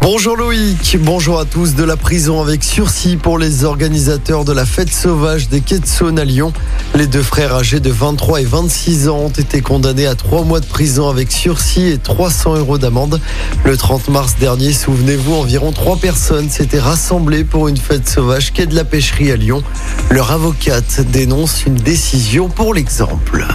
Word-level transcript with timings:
Bonjour 0.00 0.36
Loïc, 0.36 0.96
bonjour 1.00 1.40
à 1.40 1.44
tous 1.44 1.74
de 1.74 1.82
la 1.82 1.96
prison 1.96 2.40
avec 2.40 2.62
sursis 2.62 3.16
pour 3.16 3.36
les 3.36 3.64
organisateurs 3.64 4.44
de 4.44 4.52
la 4.52 4.64
fête 4.64 4.92
sauvage 4.92 5.48
des 5.48 5.60
Saône 5.84 6.20
à 6.20 6.24
Lyon. 6.24 6.52
Les 6.94 7.08
deux 7.08 7.22
frères 7.22 7.52
âgés 7.52 7.80
de 7.80 7.90
23 7.90 8.40
et 8.40 8.44
26 8.44 9.08
ans 9.08 9.18
ont 9.18 9.28
été 9.28 9.60
condamnés 9.60 10.06
à 10.06 10.14
trois 10.14 10.44
mois 10.44 10.60
de 10.60 10.66
prison 10.66 11.08
avec 11.08 11.32
sursis 11.32 11.88
et 11.88 11.98
300 11.98 12.58
euros 12.58 12.78
d'amende. 12.78 13.20
Le 13.64 13.76
30 13.76 14.08
mars 14.08 14.36
dernier, 14.38 14.72
souvenez-vous, 14.72 15.34
environ 15.34 15.72
trois 15.72 15.96
personnes 15.96 16.48
s'étaient 16.48 16.78
rassemblées 16.78 17.42
pour 17.42 17.66
une 17.66 17.76
fête 17.76 18.08
sauvage 18.08 18.52
Quai 18.52 18.66
de 18.66 18.76
la 18.76 18.84
Pêcherie 18.84 19.32
à 19.32 19.36
Lyon. 19.36 19.64
Leur 20.10 20.30
avocate 20.30 21.00
dénonce 21.10 21.66
une 21.66 21.74
décision 21.74 22.48
pour 22.48 22.72
l'exemple. 22.72 23.46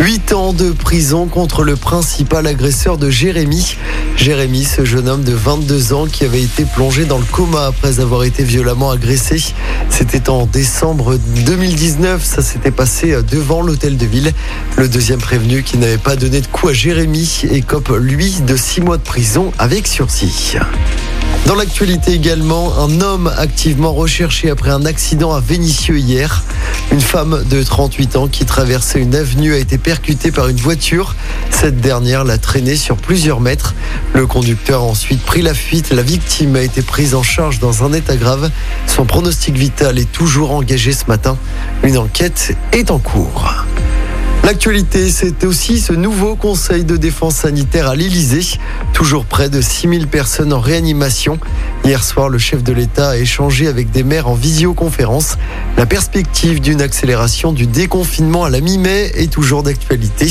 8 0.00 0.32
ans 0.32 0.52
de 0.52 0.72
prison 0.72 1.26
contre 1.26 1.64
le 1.64 1.76
principal 1.76 2.46
agresseur 2.46 2.98
de 2.98 3.10
Jérémy. 3.10 3.76
Jérémy, 4.16 4.64
ce 4.64 4.84
jeune 4.84 5.08
homme 5.08 5.22
de 5.22 5.32
22 5.32 5.92
ans 5.92 6.06
qui 6.06 6.24
avait 6.24 6.42
été 6.42 6.64
plongé 6.64 7.04
dans 7.04 7.18
le 7.18 7.24
coma 7.24 7.66
après 7.66 8.00
avoir 8.00 8.24
été 8.24 8.42
violemment 8.42 8.90
agressé. 8.90 9.42
C'était 9.90 10.28
en 10.30 10.46
décembre 10.46 11.18
2019, 11.44 12.24
ça 12.24 12.42
s'était 12.42 12.70
passé 12.70 13.16
devant 13.30 13.62
l'hôtel 13.62 13.96
de 13.96 14.06
ville. 14.06 14.32
Le 14.76 14.88
deuxième 14.88 15.20
prévenu 15.20 15.62
qui 15.62 15.76
n'avait 15.76 15.98
pas 15.98 16.16
donné 16.16 16.40
de 16.40 16.46
coup 16.46 16.68
à 16.68 16.72
Jérémy 16.72 17.42
écope, 17.50 17.92
lui, 18.00 18.40
de 18.40 18.56
6 18.56 18.80
mois 18.80 18.96
de 18.96 19.02
prison 19.02 19.52
avec 19.58 19.86
sursis. 19.86 20.56
Dans 21.46 21.54
l'actualité 21.54 22.12
également, 22.12 22.76
un 22.78 23.00
homme 23.00 23.32
activement 23.36 23.92
recherché 23.92 24.50
après 24.50 24.70
un 24.70 24.84
accident 24.84 25.32
à 25.32 25.40
Vénissieux 25.40 25.98
hier. 25.98 26.42
Une 26.92 27.00
femme 27.00 27.44
de 27.50 27.62
38 27.62 28.16
ans 28.16 28.28
qui 28.28 28.44
traversait 28.44 29.00
une 29.00 29.14
avenue 29.14 29.54
a 29.54 29.58
été 29.58 29.76
percutée 29.76 30.30
par 30.30 30.48
une 30.48 30.56
voiture. 30.56 31.14
Cette 31.50 31.80
dernière 31.80 32.24
l'a 32.24 32.38
traînée 32.38 32.76
sur 32.76 32.96
plusieurs 32.96 33.40
mètres. 33.40 33.74
Le 34.14 34.26
conducteur 34.26 34.82
a 34.82 34.84
ensuite 34.84 35.22
pris 35.22 35.42
la 35.42 35.54
fuite. 35.54 35.92
La 35.92 36.02
victime 36.02 36.56
a 36.56 36.62
été 36.62 36.82
prise 36.82 37.14
en 37.14 37.22
charge 37.22 37.58
dans 37.58 37.84
un 37.84 37.92
état 37.92 38.16
grave. 38.16 38.50
Son 38.86 39.04
pronostic 39.04 39.56
vital 39.56 39.98
est 39.98 40.10
toujours 40.10 40.52
engagé 40.52 40.92
ce 40.92 41.06
matin. 41.06 41.36
Une 41.82 41.98
enquête 41.98 42.56
est 42.72 42.90
en 42.90 42.98
cours. 42.98 43.65
L'actualité, 44.46 45.10
c'est 45.10 45.42
aussi 45.42 45.80
ce 45.80 45.92
nouveau 45.92 46.36
conseil 46.36 46.84
de 46.84 46.96
défense 46.96 47.34
sanitaire 47.34 47.88
à 47.88 47.96
l'Elysée. 47.96 48.60
Toujours 48.92 49.24
près 49.24 49.50
de 49.50 49.60
6000 49.60 50.06
personnes 50.06 50.52
en 50.52 50.60
réanimation. 50.60 51.40
Hier 51.84 52.04
soir, 52.04 52.28
le 52.28 52.38
chef 52.38 52.62
de 52.62 52.72
l'État 52.72 53.10
a 53.10 53.16
échangé 53.16 53.66
avec 53.66 53.90
des 53.90 54.04
maires 54.04 54.28
en 54.28 54.34
visioconférence. 54.34 55.36
La 55.76 55.84
perspective 55.84 56.60
d'une 56.60 56.80
accélération 56.80 57.52
du 57.52 57.66
déconfinement 57.66 58.44
à 58.44 58.50
la 58.50 58.60
mi-mai 58.60 59.10
est 59.16 59.32
toujours 59.32 59.64
d'actualité. 59.64 60.30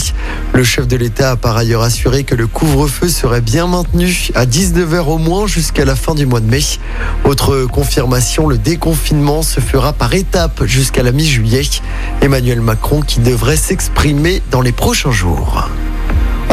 Le 0.54 0.64
chef 0.64 0.88
de 0.88 0.96
l'État 0.96 1.32
a 1.32 1.36
par 1.36 1.58
ailleurs 1.58 1.84
assuré 1.84 2.24
que 2.24 2.36
le 2.36 2.48
couvre-feu 2.48 3.10
serait 3.10 3.42
bien 3.42 3.68
maintenu 3.68 4.30
à 4.34 4.46
19h 4.46 5.08
au 5.08 5.18
moins 5.18 5.46
jusqu'à 5.46 5.84
la 5.84 5.98
fin 5.98 6.16
du 6.16 6.26
mois 6.26 6.40
de 6.40 6.50
mai. 6.50 6.64
Autre 7.26 7.66
confirmation, 7.66 8.48
le 8.48 8.58
déconfinement 8.58 9.42
se 9.42 9.60
fera 9.60 9.92
par 9.92 10.14
étapes 10.14 10.64
jusqu'à 10.64 11.04
la 11.04 11.12
mi-juillet. 11.12 11.64
Emmanuel 12.22 12.62
Macron 12.62 13.02
qui 13.02 13.20
devrait 13.20 13.58
s'exprimer 13.58 14.05
dans 14.52 14.62
les 14.62 14.72
prochains 14.72 15.10
jours. 15.10 15.68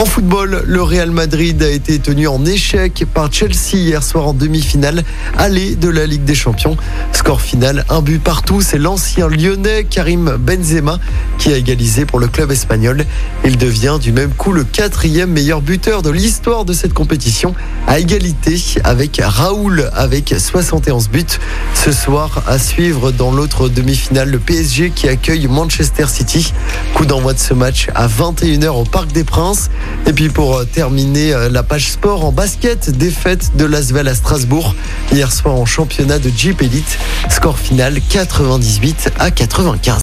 En 0.02 0.04
football, 0.04 0.64
le 0.66 0.82
Real 0.82 1.12
Madrid 1.12 1.62
a 1.62 1.70
été 1.70 2.00
tenu 2.00 2.26
en 2.26 2.44
échec 2.44 3.04
par 3.14 3.32
Chelsea 3.32 3.74
hier 3.74 4.02
soir 4.02 4.26
en 4.26 4.32
demi-finale 4.34 5.04
aller 5.38 5.76
de 5.76 5.88
la 5.88 6.06
Ligue 6.06 6.24
des 6.24 6.34
Champions. 6.34 6.76
Score 7.12 7.40
final, 7.40 7.84
un 7.88 8.02
but 8.02 8.20
partout, 8.20 8.62
c'est 8.62 8.78
l'ancien 8.78 9.28
lyonnais 9.28 9.84
Karim 9.84 10.38
Benzema 10.40 10.98
qui 11.38 11.52
a 11.52 11.56
égalisé 11.56 12.04
pour 12.04 12.18
le 12.18 12.26
club 12.26 12.50
espagnol. 12.50 13.04
Il 13.44 13.58
devient 13.58 13.98
du 14.00 14.10
même 14.10 14.32
coup 14.32 14.50
le 14.50 14.64
quatrième 14.64 15.30
meilleur 15.30 15.60
buteur 15.60 16.02
de 16.02 16.10
l'histoire 16.10 16.64
de 16.64 16.72
cette 16.72 16.94
compétition 16.94 17.54
à 17.86 18.00
égalité 18.00 18.60
avec 18.82 19.20
Raoul 19.22 19.88
avec 19.94 20.34
71 20.36 21.10
buts. 21.10 21.26
Ce 21.74 21.92
soir, 21.92 22.42
à 22.48 22.58
suivre 22.58 23.12
dans 23.12 23.30
l'autre 23.30 23.68
demi-finale, 23.68 24.30
le 24.30 24.40
PSG 24.40 24.90
qui 24.90 25.08
accueille 25.08 25.46
Manchester 25.46 26.06
City. 26.08 26.52
Coup 26.94 27.06
d'envoi 27.06 27.34
de 27.34 27.38
ce 27.38 27.54
match 27.54 27.86
à 27.94 28.08
21h 28.08 28.68
au 28.68 28.84
Parc 28.84 29.12
des 29.12 29.22
Princes. 29.22 29.70
Et 30.06 30.12
puis 30.12 30.28
pour 30.28 30.56
euh, 30.56 30.64
terminer 30.64 31.32
euh, 31.32 31.48
la 31.48 31.62
page 31.62 31.92
sport 31.92 32.24
en 32.24 32.32
basket, 32.32 32.90
défaite 32.90 33.56
de 33.56 33.64
l'Asvel 33.64 34.08
à 34.08 34.14
Strasbourg 34.14 34.74
hier 35.12 35.32
soir 35.32 35.54
en 35.54 35.64
championnat 35.64 36.18
de 36.18 36.30
Jeep 36.34 36.62
Elite. 36.62 36.98
Score 37.30 37.58
final 37.58 38.00
98 38.10 39.12
à 39.18 39.30
95. 39.30 40.02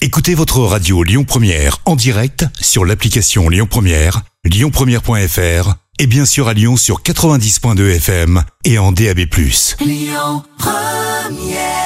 Écoutez 0.00 0.34
votre 0.34 0.60
radio 0.60 1.02
Lyon 1.02 1.24
Première 1.24 1.78
en 1.84 1.96
direct 1.96 2.44
sur 2.60 2.84
l'application 2.84 3.48
Lyon 3.48 3.66
Première, 3.68 4.22
lyonpremière.fr 4.44 5.74
et 5.98 6.06
bien 6.06 6.26
sûr 6.26 6.48
à 6.48 6.54
Lyon 6.54 6.76
sur 6.76 7.02
90.2 7.02 7.96
FM 7.96 8.42
et 8.64 8.78
en 8.78 8.92
DAB+. 8.92 9.20
Lyon 9.80 10.42
Première 10.58 11.83